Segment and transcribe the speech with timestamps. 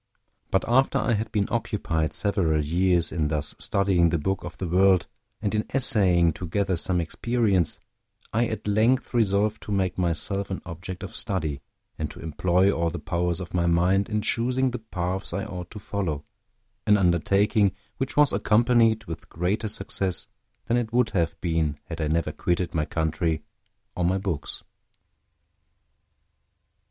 [0.49, 4.67] But after I had been occupied several years in thus studying the book of the
[4.67, 5.05] world,
[5.43, 7.79] and in essaying to gather some experience,
[8.33, 11.61] I at length resolved to make myself an object of study,
[11.99, 15.69] and to employ all the powers of my mind in choosing the paths I ought
[15.69, 16.25] to follow,
[16.87, 20.25] an undertaking which was accompanied with greater success
[20.65, 23.43] than it would have been had I never quitted my country
[23.95, 24.63] or my books.